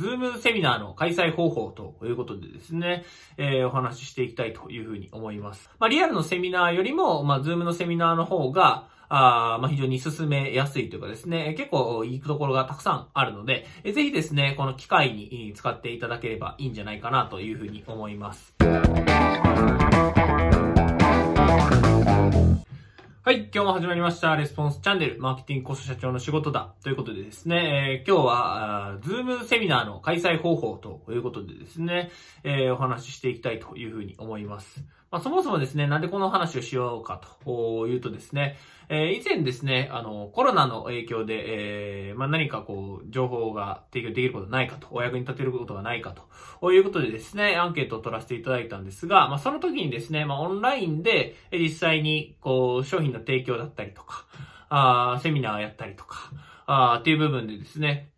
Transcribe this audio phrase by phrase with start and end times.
[0.00, 3.04] ズームセミナーの開催方法ということでですね、
[3.36, 5.68] えー、お話ししていきたいというふうに思います。
[5.78, 18.54] まあ、リアルのセミナーよりも、まあ、ズームのセミナーの方が、あまあ、非常に進めやすいというかですね、結構いいところがたくさんあるので、ぜひですね、この機会に使っていただければいいんじゃないかなというふうに思います。
[23.22, 24.34] はい、今日も始まりました。
[24.34, 26.72] レスポンスチャンネル、マーケティングこそ社長の仕事だ。
[26.82, 32.10] ということでですね、えー、今日は、ズームセミナーの開催方法ということでですね、
[32.44, 34.82] えー、お話ししていきたいというふうに思います。
[35.10, 38.56] まあ、そもそもですね、なんでこの話をしようかというとですね、
[38.88, 46.14] えー、以前ですね、あの、コロナの影響で、えー、まあ、何かこう、情報が提供できることないかと、お役に立てることがないか
[46.60, 54.26] と、いうことでですね、アンケートを取らせていただいたんですが、まあ、その時にですね、まあ、オンラインで、実際に、こう、商品の提供だったりとか、
[54.68, 56.30] あセミナーやったりとか、
[56.66, 58.09] あっていう部分でですね、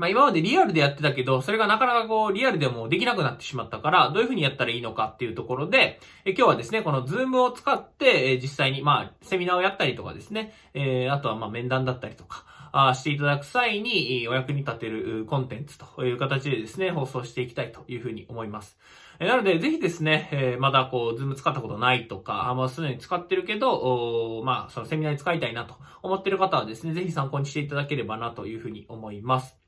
[0.00, 18.78] まあ今までリアルでやってたけど、それがなかなかこう、リアルでもできなくなってしまったから、どういう風にやったらいいのかっていうところで、え今日はですね、このズームを使って、え実際に、まあ、セミナーをやったりとかですね、え、あとはまあ面談だったりとか、あしていただく際に、お役に立てるコンテンツという形でですね、放送していきたいというふうに思います。
[19.18, 29.59] なので、ぜひですね、えまだこう、ズーム使ったことないとか、まあ、すでに使ってるけど、まあ、そのセミナーに使いたいなと思ってる方はですね、ぜひ参考にしていただければなというふうに思います。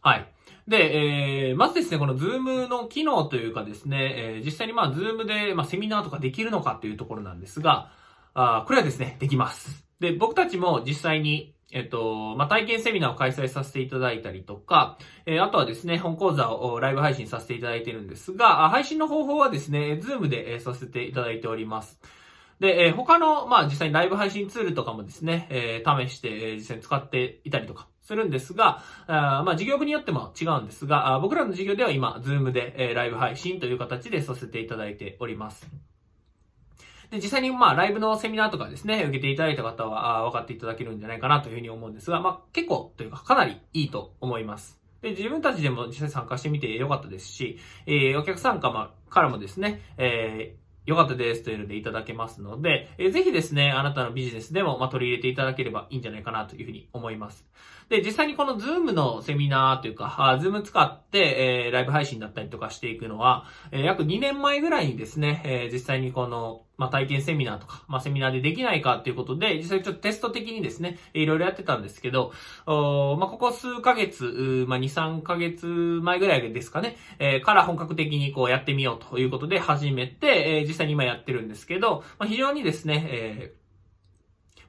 [0.00, 0.26] はい。
[0.68, 7.90] で、えー、まずですね、このズームの機能というかですね、えー、実際にまあ、ズームで、まあ、セミナーとかできるのかっていうところなんですが、
[8.34, 9.84] あこれはですね、できます。
[9.98, 21.98] で、僕たちも実際に、えっと、まあ、体験セミナーを開催させていただいたりとか、えー、あとはですね、本講座をライブ配信させていただいてるんですが、配信の方法はですね、ズームで、えさせていただいております。
[22.60, 35.70] で、えー、他の、まあ、実際にライブ配信ツールとかもですね、えー、試して、えー、実際に使っていたりとかするんですが、あまあ、事業部によっても違うんですが、僕らの事業では今、ズームで、え、ライブ配信という形でさせていただいております。
[37.10, 44.80] で、実際にまあ、ライブのセミナーとかですね、受けていただいた方は、あ分かっていただけるんじゃないかなというふうに思うんですが、まあ、結構というか、かなりいいと思います。
[45.02, 57.46] で、自分たちでも実際参加してみてよかったですし、えー、お客さんからもですね、えー、よかったですというのでいただけますので、えー、ぜひですね、あなたのビジネスでも、まあ、取り入れていただければいいんじゃないかなというふうに思います。
[57.90, 72.32] で、実際にこのズームのセミナーというか、あズーム使って、えー、ライブ配信だったりとかしていくのは、えー、約2年前ぐらいにですね、えー、実際にこの、まあ、体験セミナーとか、まあ、セミナーでできないかっていうことで、実際ちょっとテスト的にですね、いろいろやってたんですけど、
[72.64, 83.59] おまあ、ここ数ヶ月、まあ、2、3ヶ月前ぐらいですかね、えー、から本格的にこうやってみようということで始めて、えー、実際に今やってるんですけど、まあ、非常にですね、えー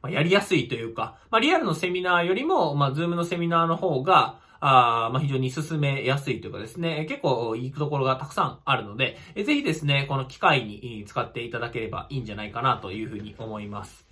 [0.02, 14.11] まあ、やりやすいというか、まあ、リアルのセミナーよりも、まあ、ズームのセミナーの方が、あまあ、非常に進めやすいというかですね、結構いいところがたくさんあるので、ぜひですね、この機会に使っていただければいいんじゃないかなというふうに思います。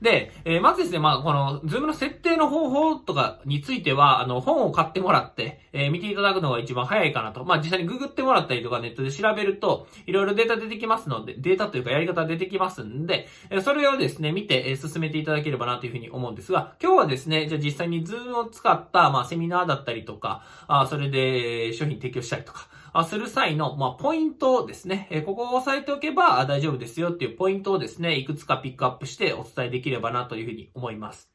[0.00, 7.44] で、えー、まずですね、まあ、この、ズームの設定の方法とかについては、あの、本を買ってもらって、えー、見ていただくのが一番早いかなと。
[7.44, 22.68] まあ、実際にググってもらったりとかネットで調べると、いろいろデータ出てきますので、データというかやり方出てきますんで、えー、それをですね、見て、えー、進めていただければなというふうに思うんですが、今日はですね、じゃあ実際にズームを使った、まあ、セミナーだったりとか、あそれで商品提供したりとか、
[23.02, 25.24] する際の、まあ、ポイントですね。
[25.26, 31.28] ここを押さえておけば大丈夫ですよっていうポイントをですね、いくつかピックアップしてお伝えできればなというふうに思います。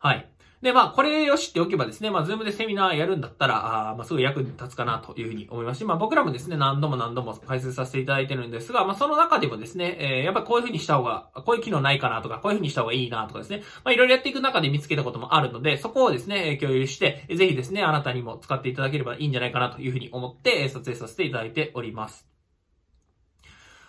[0.00, 0.28] はい。
[0.62, 22.35] で、まあ、これを知っておけばですね、まあ、ズームでセミナーやるんだったら、あまあ、すごい役に立つかなというふうに思いますし、まあ、僕らもですね、何度も何度も開催させていただいてるんですが、まあ、その中でもですね、えー、やっぱりこういうふうにした方が、こういう機能ないかなとか、こういうふうにした方がいいなとかですね、まあ、いろいろやっていく中で見つけたこともあるので、そこをですね、共有して、ぜひですね、あなたにも使っていただければいいんじゃないかなというふうに思って、撮影させていただいております。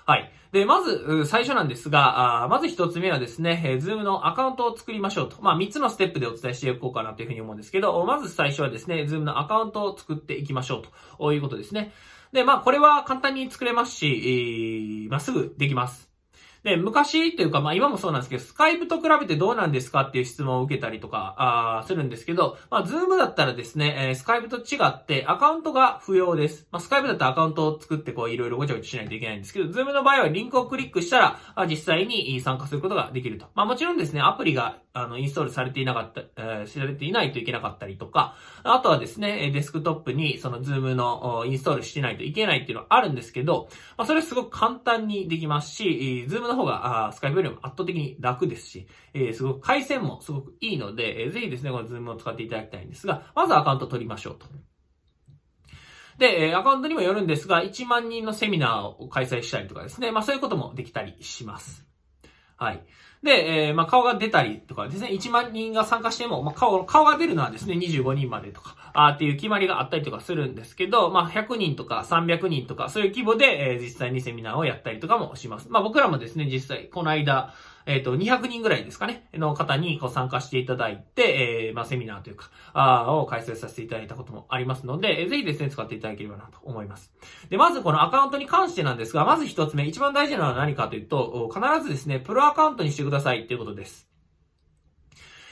[0.07, 0.31] はい。
[0.53, 5.35] で、まず、最初なんですが、あまず一つ目はですね、えー、ズームのアカウントを作りましょうと。
[5.41, 10.83] まあ、三つのステップでお伝えしていこうかなというふうに思うんですけど、まず最初はですね、ズームのアカウントを作っていきましょう
[11.19, 11.91] ということですね。
[12.31, 16.06] で、まあ、これは簡単に作れますし、えー、まあ、すぐできます。
[16.63, 26.67] で、昔というか、まあ今もそうなんですけど、スカイプと比べてどうなんですかっていう質問を受けたりとか、あするんですけど、まあズームだったらですね、えー、スカイプと違ってアカウントが不要です。
[26.71, 33.47] まあスカイプだったらアカウントを作ってこういろいろごちゃごちゃしないといけないんですけど、ズームの場合はリンクをクリックしたら、実際に参加することができると。
[33.55, 54.47] まあもちろんですね、アプリがあの、インストールされていなかった、えー、知られていないといけなかったりとか、あとはですね、デスクトップにその Zoom のインストールしてないといけないっていうのはあるんですけど、まあ、それすごく簡単にできますし、Zoom の方が、スカイプよりも圧倒的に楽ですし、えー、すごく回線もすごくいいので、えー、ぜひですね、この Zoom を使っていただきたいんですが、まずアカウント取りましょうと。
[56.17, 61.85] で、アカウントにもよるんですが、1万人のセミナーを開催したりとかですね、まあそういうこともできたりします。
[62.57, 62.83] はい。
[63.23, 75.67] で、えー、まあ、顔が出たりとかですね、1万人が参加しても、まあ、顔、顔が出るのはですね、25人までとか、あっていう決まりがあったりとかするんですけど、まあ、100人とか300人とか、そういう規模で、えー、実際にセミナーをやったりとかもします。
[75.69, 77.53] まあ、僕らもですね、実際、この間、
[77.87, 87.13] えっ、ー、と、200人ぐらいですかね、の方にこう参加していただいて、えー、まあ、セミナーというか、あを開催させていただいたこともありますので、えー、ぜひですね、使っていただければなと思います。
[87.49, 94.07] で、まずこのアカウントに関してなんですが、まず一つ目、一番大事なのは何かというと、必ずですね、プロアカウントにしてくださいっていうことです。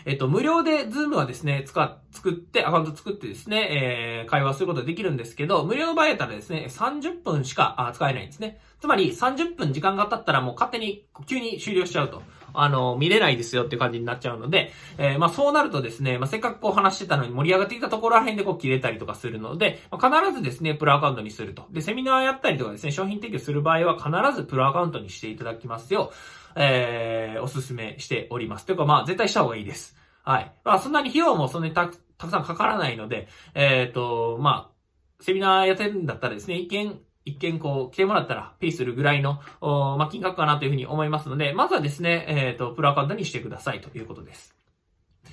[0.05, 8.59] えっと、無料で Zoom はですね、使、作って、アカウント作ってですね、えー、会話することができるんですけど、無料の場合だったらですね、30分しか使えないんですね。
[8.79, 12.21] つまり、30分時間が経ったらもう勝手に、急に終了しちゃうと。
[12.57, 21.65] あの、見れないですよっていう感じになっちゃうので、えー、まあそうなるとですね、まあせっかくこう話してたのに盛り上がってきたところら辺でこう切れたりとかするので、まあ、必ずですね、プロアカウントにすると。
[21.71, 26.13] で、セミナーやったりとかですね、商品提供する場合は必ずプロアカウントにしていただきますよ
[26.55, 28.65] えー、おすすめしております。
[28.65, 29.95] というかまあ絶対した方がいいです。
[30.23, 30.51] はい。
[30.63, 44.55] まあ、そんなに費用もそんなにたくたくさんかからないので、えっ、ー、と、まあ、セミナーやってるんだったらですね、一件、一件こう、来てもらったら、ペイするぐらいの、おまあ、金額かなというふうに思いますので、まずはですね、えっ、ー、と、プロアカウントにしてくださいということです。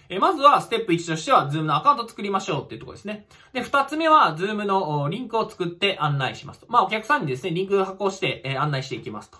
[0.09, 3.27] えまずは、ステップ1としては、ズームのアカウント作りましょうっていうところですね。
[3.53, 6.67] で、2つ目は、ズームのリンクを作って案内しますと。
[6.69, 9.39] まあ、お客さんにですね、リンク発行して、え案内していきますと。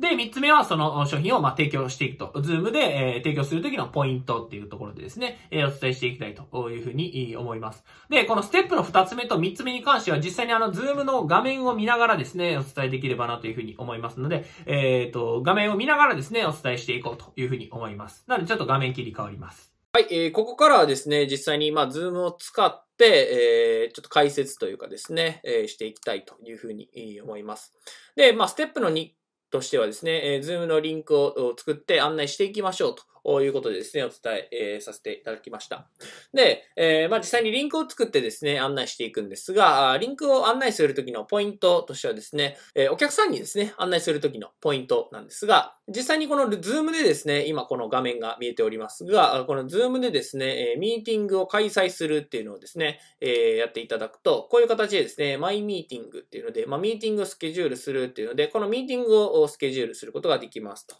[0.00, 2.40] で、三つ目はその商品をま提供していくと。
[2.40, 7.84] ズームで、え、提供するときのポイントっていうところでですね、え、お伝えしていきたいというふうに思います。
[8.08, 18.24] で、このステップの二つ目と三つ目に関しては実際にあの、ズームの画面を見ながらですね、お伝えできればなというふうに思いますので、えっ、ー、と、画面を見ながらですね、お伝えしていこうというふうに思います。
[18.26, 19.76] なのでちょっと画面切り替わります。
[19.96, 26.90] はい、えー、ここからはですね、実際に、まあ、ズームを使って、えー、ちょっと解説というかですね、えー、していきたいというふうに
[27.22, 27.72] 思います。
[28.14, 29.08] で、まあ、ステップの2
[29.56, 33.04] としてはですね、え、Zoom のリンクを作って案内していきましょうと。
[33.42, 35.88] いうことでですね、お伝え、させていただきました。
[36.32, 60.96] で、えー、まあ、実際にリンクを作ってですね、案内していくんですが、リンクを案内するときのポイントとしてはですね、えー、お客さんにですね、案内するときのポイントなんですが、実際にこの Zoom でですね、今この画面が見えておりますが、この Zoom でですね、ミーティングを開催するっていうのをですね、えやっていただくと、こういう形でですね、マイミーティングっていうので、まあ、ミーティングをスケジュールするっていうので、このミーティングをスケジュールすることができますと。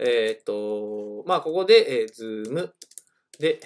[0.00, 2.74] えっ、と、まあ、ここで、えー、ズーム
[3.38, 3.60] で、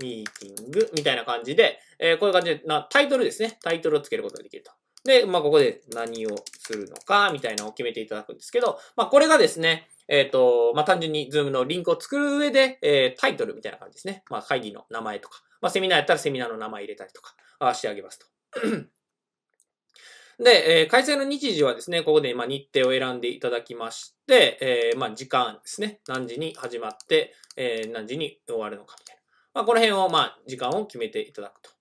[0.00, 3.58] ミーティングみたいな感じで、えー、こういう感じでな、タイトルですね。
[3.62, 4.72] タイトルをつけることができると。
[5.04, 14.24] で、まあ、ここで何をするのか、みたいなのを決めていただくんですけど、まあ、これがですね、えっ、ー、と、まあ、単純にズームのリンクを作る上で、えー、タイトルみたいな感じですね。
[14.30, 18.26] まあ、会議の名前とか、まあ、セミナーやったらセミナーの名前入れたりとか、あしてあげますと。
[20.38, 26.00] で、えー、開催の日時はですね、ここで、今、日程を選んでいただきまして、えー、まあ、時間ですね。
[26.08, 29.22] 何時に始まって、えー、何時に終わるのかみたいな。
[29.54, 31.73] まあ、この辺を、まあ、時間を決めていただくと。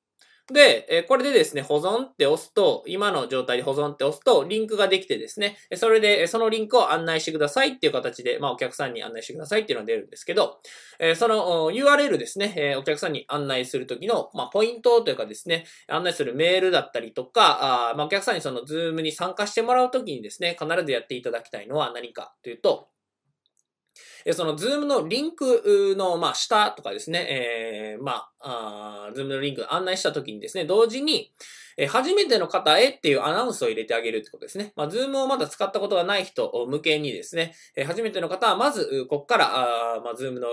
[0.51, 10.59] で、えこれでですね、保存って押すと、今の状態で保存って押すと、リンクができてですね、それで、そのリンクを案内してくださいっていう形で、まあ、お客さんに案内してくださいっていうのが出るんですけど、
[10.99, 22.89] えその URL ですね、えお客さんに案内するときの、まあ、ポイントというかですね、案内するメールだったりとか、あまあ、お客さんにそのズームに参加してもらうときにですね、必ずやっていただきたいのは何かというと、
[24.31, 31.31] そのズームのリンクの、まあ、下とかですね、えー、まあ、あズームのリンク案内した時にですね、同時に、
[31.77, 34.73] え初めての方へっていうアナウンスを入れてあげるってことですね。
[34.75, 40.49] まあ、ズームをまだ使ったことがない人向けにですね、え初めての方はまず、ここから、あまあ、ズームの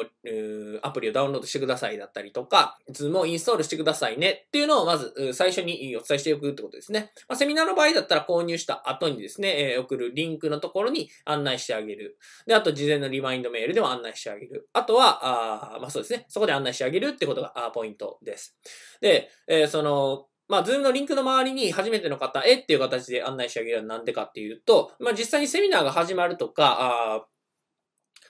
[0.82, 7.12] アプリをダウンロードしてくださいだったりとか、ズームをインストールしてくださいねっていうのをまず最初にお伝えしておくってことですね。
[7.28, 12.18] まあ、セミナーの場合だったら購入した後にですね、え送るリンクのところに案内してあげる。
[12.46, 14.68] で、あと事前のリマインドメールでも案内してあげる。
[14.72, 18.56] あとは、あまあそうですね、そこで案内してあげるってことがポイントです。
[19.00, 27.24] で、えー、その、まあ、ズームのリンクの周りに初めての方へっていう形で案内してあげるのはなんでかっていうと、まあ、実際にセミナーが始まるとか、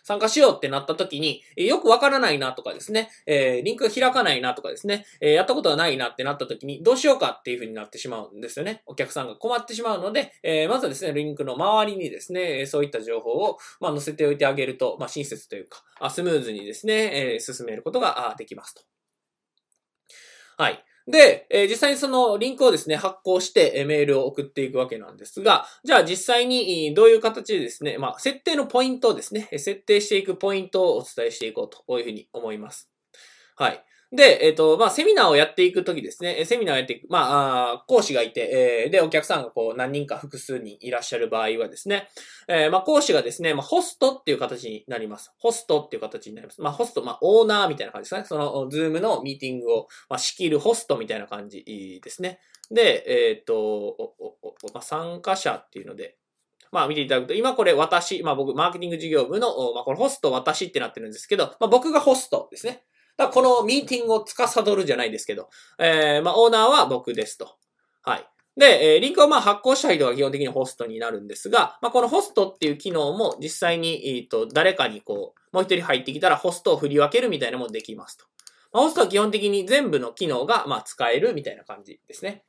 [0.03, 8.83] 参加しようってなった時に、よくわからないなとかですね、えー、リンクが開かないなとかですね、えー、やったことがないなってなった時に、どうしようかっていう風になってしまうんですよね。
[8.87, 18.83] お客さんが困ってしまうので、えー、まずはですね、リンクの周りにですね、そういった情報を、まあ、載せておいてあげると、まあ、親切というか、スムーズにですね、え、進めることができますと。
[20.57, 20.85] はい。
[21.11, 32.91] で、えー、実際にそのリンクをですね、発行して、えメールを送っていくわけなんですが、じゃあ実際にどういう形でですね、まあ、設定のポイントをですね、設定していくポイントをお伝えしていこうと、いうふうに思います。
[33.57, 33.85] はい。
[34.13, 42.09] で、えっ、ー、と、まあ、セミナーをやっていくときですね、セミナーをやっていく、まあ、あ講師がいて、えー、で、お客さんがこう、何人か複数人いらっしゃる場合はですね、
[42.49, 45.33] えー、まあ、講師がですね、まあ、ホストっていう形になります。
[45.39, 46.61] ホストっていう形になります。
[46.61, 48.25] まあ、ホスト、まあ、オーナーみたいな感じですね。
[48.27, 52.41] その、ズームのミーティングを、まあ、仕切るホストみたいな感じですね。
[52.73, 54.15] で、えっ、ー、と、
[54.75, 56.17] まあ、参加者っていうので、
[56.73, 62.85] まあ見ていただくと、今これ私、まあ僕、マーケティング事業部の、まあこのホスト私ってなってるんですけど、まあ僕がホストですね。
[63.21, 65.49] だこのミーティングを司るじゃないですけど、
[65.79, 67.57] えー、まあ、オーナーは僕ですと。
[68.03, 68.27] はい。
[68.57, 78.25] で、えー、リンクをまあ発行した人が基本的にホストになるんですが、まあ、このホストっていう機能も実際に、えー、と、誰かにこう、もう一人入ってきたらホストを振り分けるみたいなのもできますと。
[78.73, 82.45] まあ、ホストは基本的に全部の機能がまあ使えるみたいな感じですね。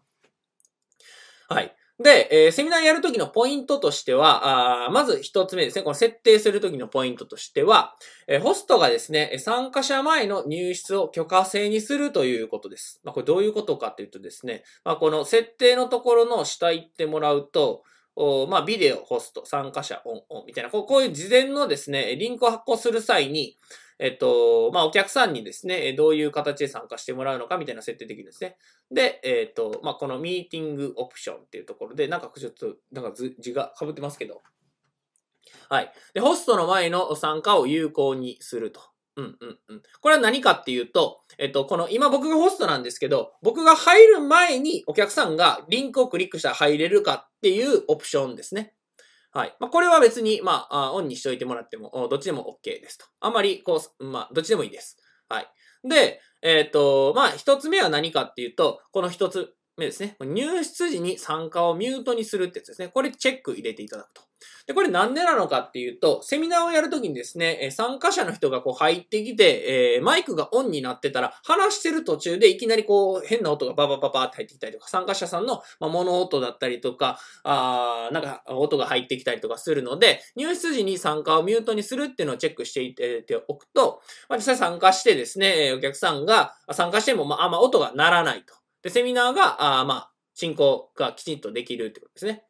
[1.49, 1.75] はい。
[2.01, 5.83] で、えー、セミナーやるときのポイントとしては、あまず一つ目ですね。
[5.83, 7.95] この設定するときのポイントとしては、
[8.27, 13.01] えー、ホストがですね、参加者前の入室を許可制にするということです。
[13.03, 17.83] まあ、これどういうことかというとですね、まあ、この設定のところの下行ってもらうと、
[18.15, 23.57] おまあ、ビデオ、ホスト、参加者、オン、オンみたいな、こういう事前のですね、リンクを発行する際に、
[24.01, 28.57] えっと、まあ、お客さんにですね、どういう形で参加してもらうのかみたいな設定できるんですね。
[28.89, 34.41] で、えっと、まあ、このミーティングオプションっていうところで、なんかちょっと、なんか字が被ってますけど。
[35.69, 35.93] はい。
[36.15, 38.81] で、ホストの前の参加を有効にすると。
[39.17, 39.81] うんうんうん。
[40.01, 48.73] これは何かっていうと、えっと、この、今僕がホストなんですけど、僕が入る前にお客さんがリンクをクリックしたら入れるかっていうオプションですね。
[49.33, 49.55] はい。
[49.59, 53.05] まあ、これは別に、まあ、オンにしておいてもらっても、どっちでも OK ですと。
[53.21, 54.97] あまり、こう、まあ、どっちでもいいです。
[55.29, 55.47] はい。
[55.87, 60.15] で、えっ、ー、と、まあ、一つ目は何かっていうと、この一つ目ですね。
[60.19, 62.89] 入室時に参加をミュートにするってやつですね。
[62.89, 64.21] これチェック入れていただくと。
[64.67, 88.60] で、これなんでなのかっていうと、セミナーをやるときにですね、参加者の人がこう入ってきて、えー、マイクがオンになってたら、話してる途中でいきなりこう、変な音がババババって入ってきたりとか、参加者さんの、ま、物音だったりとか、あなんか音が入ってきたりとかするので、入室時に参加をミュートにするっていうのをチェックしていておくと、まあ、実際参加してですね、お客さんが参加しても、まあ、あんま音が鳴らないと。
[88.83, 92.45] で、セミナーが、あまあ、進行がきちんとできるってことですね。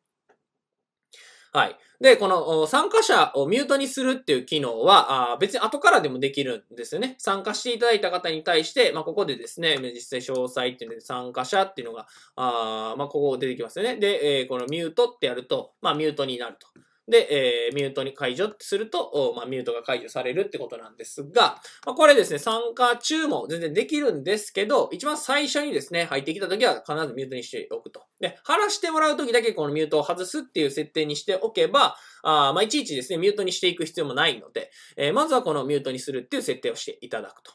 [1.53, 1.77] はい。
[1.99, 7.15] で、この参加者をミュートにするっていう機能は、あ別に後からでもできるんですよね。
[7.17, 12.07] 参加していただいた方に対して、まあ、ここでですね、実際詳細っていうので参加者っていうのが、
[12.37, 13.97] あまあ、ここ出てきますよね。
[13.97, 16.67] で、えー、このミュートってやると、まあ、ミュートになると。
[17.11, 28.03] で、えー、ミュートに解除すると、まあ、ミュートが解除されるってことなんですが、まあ、これですね、参加中も全然できるんですけど、一番最初にですね、入ってきた時は必ずミュートにしておくと。
[28.21, 37.51] で、話してもらう時だけこのミュートを外すっていう設定にしておけば、あまあ、いちいちですね、ミュートにしていく必要もないので、えー、まずはこのミュートにするっていう設定をしていただくと。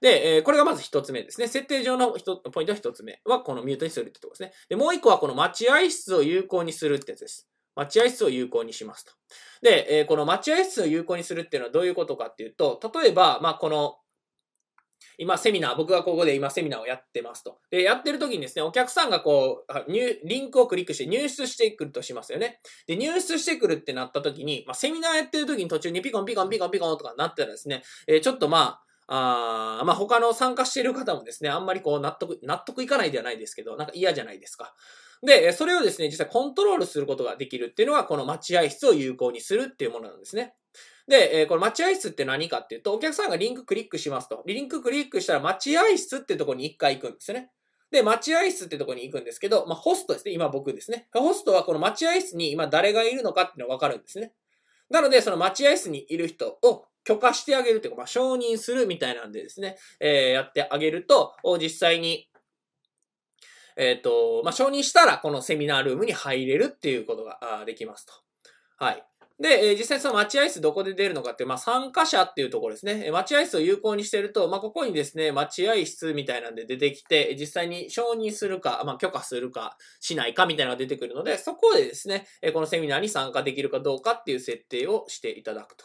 [0.00, 1.48] で、えー、これがまず一つ目ですね。
[1.48, 2.16] 設定上の
[2.52, 4.52] ポイント一つ目は、このミュートにするってところですね。
[4.68, 7.48] で、もう一個はこの待合室を有効にするってやつです。
[7.76, 9.12] 待合室を有効にしますと。
[9.62, 13.96] で、えー、この待合室を有効にするっていうのはどういうことかっていうと、例えば、まあ、この、
[15.18, 17.58] 今セミナー、僕がここで今セミナーをやってますと。
[17.70, 22.60] で、やってる時にですね、お客さんがこう、入、リンクをクリックして入室してくるとしますよね。
[22.86, 34.74] で、入室してくるってなった時に、まあ、セミナーやってる時に途中にピコンピコンピコンピコンとかなったらですね、えー、ちょっとまあ、あまあ、他の参加している方もですね、あんまりこう納得、納得いかないではないですけど、なんか嫌じゃないですか。
[35.22, 40.54] で、それをですね、実際コントロールすることができるっていうのは、この待合室を有効にするっていうものなんですね。
[41.08, 44.42] で、この待合室って何かっていうと、お客さんがリンククリックしますと。
[44.46, 47.50] リンククリックしたら待合室ってとこに一回行くんですよね。
[47.90, 50.32] で、待合室ってとこに行くんですけど、まあ、ホストですね。
[50.32, 51.08] 今僕ですね。
[51.12, 54.32] ホストはこの待合室に今誰がいるのかっていうのがわかるんですね。
[54.90, 62.28] なので、その待合室にいる人を許可してあげるというか、まあ、承認するみたいなんでですね、えー、やってあげると、実際に、
[63.76, 68.12] えっ、ー、と、まあ、承認したら、このセミナールームに入れるっていうことができますと。
[68.78, 69.04] はい。
[69.38, 73.10] で、えー、実際その待合室どこで出るのかって、まあ、参加者っていうところですね。
[73.10, 85.84] 待合室を有効にしてると、まあ、ここにですね、待合室みたいなんで出てきて、実際に承認するか、まあ、許可するか、しないかみたいなのが出てくるので、そこでですね、このセミナーに参加できるかどうかっていう設定をしていただくと。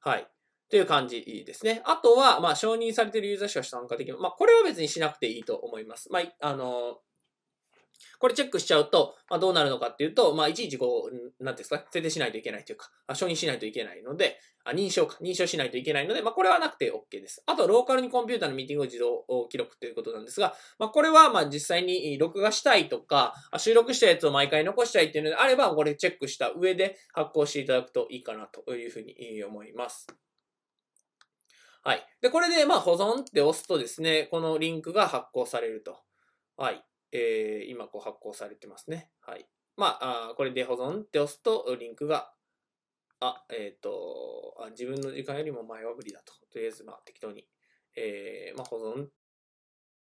[0.00, 0.26] はい。
[0.70, 1.82] という感じですね。
[1.84, 4.18] あとは、まあ、承認されているユーザーしか参加できる。
[4.18, 6.10] まあ、これは別にしなくていいと思います。
[6.10, 6.98] まあ、あの、
[8.18, 17.42] これチェックしちゃうと、まあ、どうなるのかっていうと、まあ、いちいちこう、なんですか、設定しないといけないというか、承認しないといけないので、あ認証か、認証しないといけないので、まあ、これはなくて OK です。
[17.46, 30.06] あと、ローカルにコンピューターのミーティングを自動記録ということなんですが、まあ、これは、まあ、実際に録画したいとか、収録したやつを毎回残したいっていうのであれば、これチェックした上で発行していただくといいかなというふうに思います。
[31.82, 32.06] はい。
[32.20, 35.96] で、これで、まあ、保存って押すとですね、このリンクが発行されると。
[36.56, 36.84] はい。
[37.12, 39.10] えー、今こう発行されてますね。
[39.20, 39.48] はい。
[39.76, 42.32] まあ、あこれで保存って押すと、リンクが、
[43.20, 46.32] あ、えっ、ー、とあ、自分の時間よりも前は無理だと。
[46.52, 47.46] とりあえず、まあ、適当に、
[47.96, 49.08] えー、まあ、保存。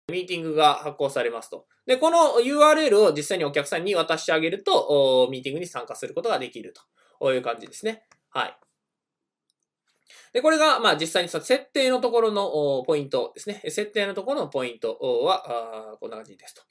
[0.10, 1.68] ミーティングが発行されますと。
[1.86, 6.74] で、この URL を実際にお客さんに渡してあげると、おミーティングに参加することができる
[7.20, 8.04] という感じですね。
[8.30, 8.58] はい。
[10.32, 13.62] で、これが、まあ実際にその設定のところのポイントですね。
[13.66, 16.62] 設定のところのポイントは、あこんな感じですと。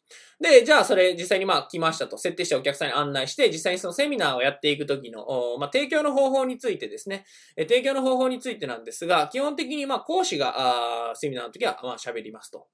[0.40, 2.18] で、じゃあそれ実際にまあ来ましたと。
[2.18, 5.24] 設定してお客さんに案内して、実際にそのセミナーをやっていくときの、
[5.58, 7.24] まあ提供の方法についてですね。
[7.56, 12.66] え提供の方法についてなんですが、基本的にまあ講師が、あセミナーの時はまあ喋りますと。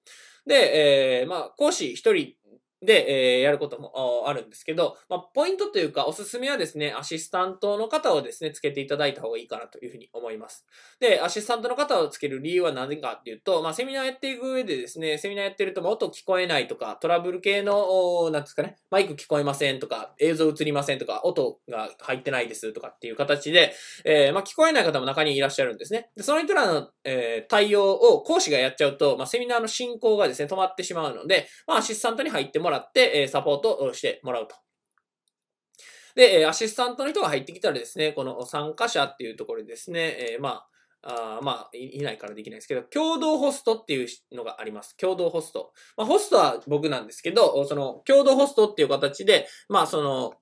[0.46, 2.34] で、えー、まあ講師一人
[2.84, 10.66] で、えー、やることもあるんですけど、まあ、ポイントというか、おすすめはですね、アシスタントの方をですね、つけていただいた方がいいかなというふうに思います。
[10.98, 23.72] で、アシスタントの方をつける理由は何かっていうと、まあ、セミナーやっていく上でですね、セミナーやってると、ま音聞こえないとか、トラブル系の、なんですかね、マイク聞こえませんとか、映像映りませんとか、音が入ってないですとかっていう形で、
[24.04, 26.10] えー、まあ、聞こえない方も中にいらっしゃるんですね。
[26.16, 34.56] で、その人らの、えー、対応を講師がやっちゃうと、まあ、セミナーの進行がですね、止まってしまうので、まあ、アシスタントに入ってもららって、え、サポートをしてもらうと。
[36.14, 40.68] で、アシスタントの人が入ってきたらですね、この参加者っていうところですね、え、まあ、
[41.04, 44.96] あまあ、いないからできないですけど、共同ホストっていうのがあります。
[44.96, 45.72] 共同ホスト。
[45.96, 50.34] まあ、ホストは僕なんですけど、その、共同ホストっていう形で、まあ、その、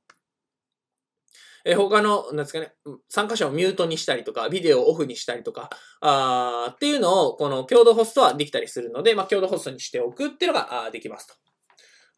[1.64, 2.72] え他の、なんですかね、
[3.08, 5.70] 参加者をミュートにしたりとか、ビデオをオフにしたりとか、
[6.00, 11.49] あっていうのを、この共同ホストはできたりするので、まあ、共同ホストにしておくっていうのがあできますと。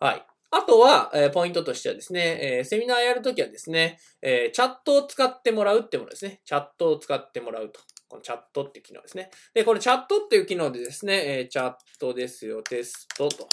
[0.03, 0.27] はい。
[0.51, 6.41] あとは、えー、ポイントとしてはですね、えー、セミナーやるときはですね、えー、チャットを使ってもらうってものですね。
[6.45, 7.79] チャットを使ってもらうと。
[8.09, 9.31] このチャットって機能ですね。
[9.55, 13.49] で、このチャットっていう機能でですね、えチャットですよ、テストと。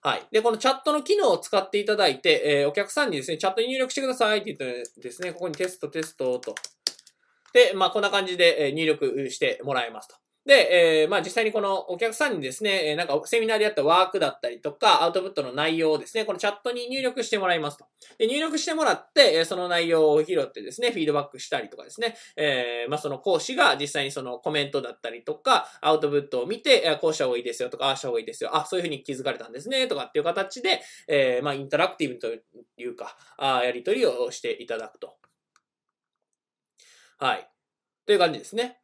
[0.00, 0.26] はい。
[0.32, 6.54] で、このチャットの機能を使っていただいて、えお客さんにですね、チャットに入力してくださいって言ってですね、ここにテスト、テストと。
[7.52, 10.16] で、まあ、こんな感じで入力してもらえますと。
[10.44, 17.86] で、えー、まあ実際にこのお客さんにですね、えなんかセミナーでやったワークだったりとか、アウトプットの内容をですね、このチャットに入力してもらいますと。
[18.18, 28.56] で、入力してもらって、えその内容を拾ってですね、フィードバックしたりとかですね、えー、まあその講師が実際にそのコメントだったりとか、アウトプットを見て、えこうした方がいいですよとか、ああした方がいいですよ。
[28.56, 32.28] あ、そういうふうに気づかれたんですね、とかっていう形で、えー、まあインタラクティブと
[32.76, 35.14] いうか、あやり取りをしていただくと。
[37.18, 37.48] はい。
[38.04, 38.81] という感じですね。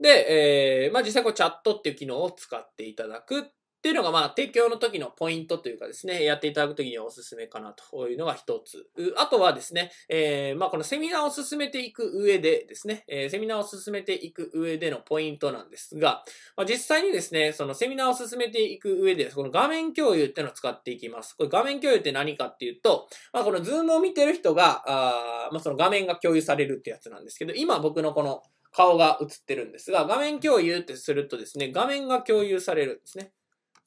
[0.00, 8.86] で、えー、まあ実際こうチャットっていう機能を使っていただくっていうのが、まあ、提供の時のポイントというかですね、やっていただく時におすすめかなというのが一つ。
[9.16, 16.22] あとはですね、えー、まあ、このセミナーを進めていく上でですね、えー、セミナーを進めていく上でのポイントなんですが、
[16.58, 21.34] まあ、実際にですね、そのセミナーを進めていく上で、この画面共有っていうのを使っていきます。
[21.34, 33.32] これ画面共有って何かっていうと、まあ、このズームを見てる人が、あまあ、その画面が共有されるってやつなんですけど、今僕のこの顔が映ってるんですが、画面共有ってするとですね、画面が共有されるんですね。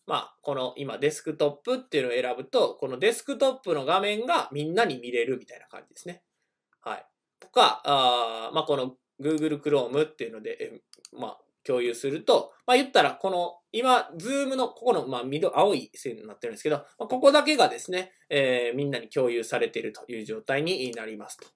[0.05, 6.23] まあ、この今デスクトップっていうのを選ぶと、このデスクトップの画面がみんなに見れるみたいな感じですね。
[6.81, 7.05] はい。
[7.39, 10.81] とか、あまあ、この Google Chrome っていうので、
[11.13, 21.47] まあ、共有すると、まあ、言ったら、この、今、ズームの、ここの、まあ、緑、青い線になってるんですけど、まあ、ここだけがですね、えー、みんなに共有されているという状態になりますと。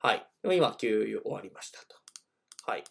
[0.00, 0.26] はい。
[0.44, 2.03] 今、共有終わりましたと。
[2.66, 2.84] はい。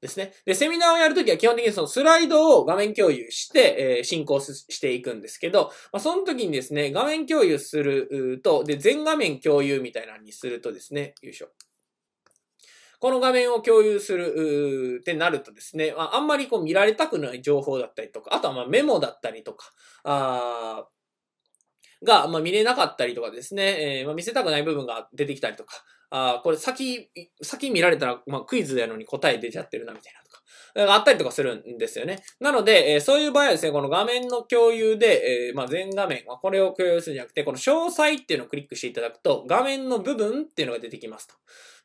[0.00, 0.32] ですね。
[0.44, 11.48] で、セミナーをやるときは基本的にそのスライドを画面共有して、えー、進行していくんですけど、まあ、その時にですね、画面共有すると、で、全画面共有みたいなのにするとですね、よいしょ。
[12.98, 19.72] この画面を共有するってなるとですね、まあ、あんまりこう見られたくない情報だったりとか、あとはまメモだったりとか、
[20.04, 20.86] あ
[22.04, 27.08] が、ま、見れなかったりとかですね、えー、ま、見せたくない部分が出てきたりとか、あこれ先、
[27.40, 30.42] 先見られたら、まあ、クイズやのに答え出ちゃってるな、みたいなとか。
[30.94, 32.22] あったりとかするんですよね。
[32.38, 41.34] なので、えー、そういう場合はですね、この画面の共有で、えー、まあ、全画面、まあ、これを共有するんじゃなくて、この詳細っていうのをクリックしていただくと、画面の部分っていうのが出てきますと。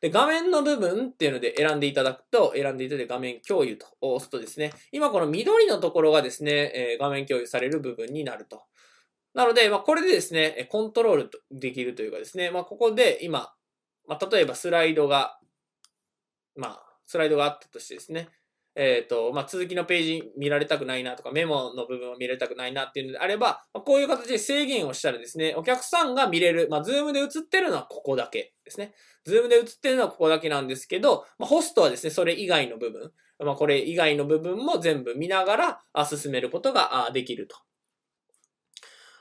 [0.02, 8.62] で、画面の部分っていうので選んでいただくと、選んでいただいて画面共有と押すとですね、今この緑のところがですね、えー、画面共有される部分になると。
[9.34, 13.52] なので、まあ、これでですね、コントロールできるというかですね、まあ、ここで今、
[14.08, 15.38] まあ、例えばスライドが、
[16.56, 18.28] まあ、スライドがあったとしてですね、
[18.74, 28.94] えっ、ー、と、まあ、続きのページ見られたくないなとか、メモの部分を見られたくないなっていうのであれば、まあ、こういう形で制限をしたらですね、お客さんが見れる、まあ、ズームで映ってるのはここだけですね。
[29.24, 33.12] ズームで映ってるのはここだけなんですけど、まあ、ホストはですね、それ以外の部分、
[33.44, 37.56] まあ、これ以外の部分も全部見ながら進めることができると。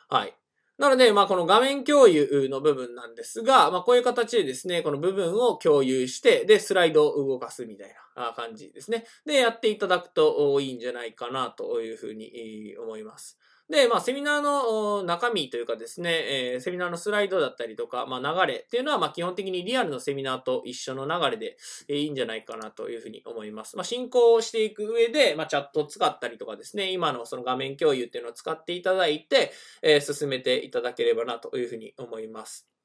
[0.09, 0.33] はい。
[0.77, 9.05] なので、まあ、この画面共有の部分なんですが、まあ、こういう形でですね、この部分を共有して、で、スライドを動かすみたいな感じですね。
[9.25, 13.39] で、やっていただくといいんじゃないかなというふうに思います。
[13.69, 21.57] で、まあ、セミナーの中身というかですね、えー、セミナーのスライドだったりとか、まあ、流れっていうのは、まあ、基本的にリアルのセミナーと一緒の流れで、
[21.89, 23.75] えー、いいんじゃないかなというふうに思います。
[23.75, 29.51] まあ、進行していく上で、まあ、チャットを使ったりとかですね、今のその画面共有っていうのを使っていただいて、
[29.81, 32.76] えー、進めていただければなというふうに思います。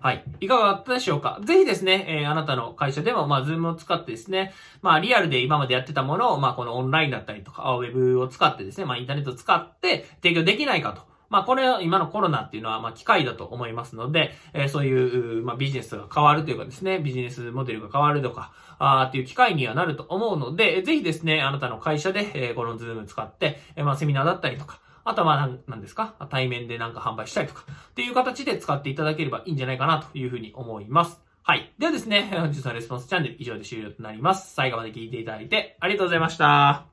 [0.00, 0.24] はい。
[0.40, 1.40] いかがだったでしょうか？
[1.44, 11.02] ぜひですね、えー、あなたの会社でも、まあ、ズームを使ってですね、まあ、リアルで今までやってたものを、まあ、このオンラインだったりとか、ウェブを使ってですね、まあ、インターネットを使って提供できないかと。
[11.30, 26.14] まあ、これは今のコロナっていうのは、まあ、機会だと思いますので、えー、そういう、まあ、ビジネスが変わるというかですね、ビジネスモデルが変わるとか、あっていう機会にはなると思うので、ぜひですね、あなたの会社で、えー、このズーム使って、えー、まあ、セミナーだったりとか、あとはまあ、なんですか？
[26.30, 31.20] 対面でなんか販売したりとか、っていう形で使っていただければいいんじゃないかなというふうに思います。
[31.42, 31.72] はい。
[31.78, 34.54] ではですね、 本日のレスポンスチャンネル以上で終了となります。
[34.54, 36.84] 最後まで聞いていただいてありがとうございました。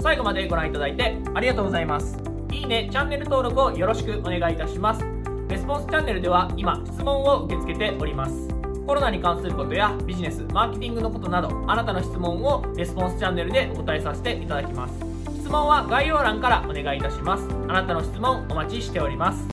[0.00, 2.18] 最後までご覧いただいてありがとうございます。
[2.50, 5.04] いいね、チャンネル登録をよろしくお願いいたします。
[5.48, 8.48] レスポンスチャンネルでは今、質問を受け付けております。
[8.86, 15.05] コロナに関することやビジネス、マーケティングのことなど、あなたの質問をレスポンスチャンネルでお答えさせていただきます。
[15.46, 17.46] 質問は概要欄からお願いいたします。
[17.68, 19.44] あなたの質問お待ちしております。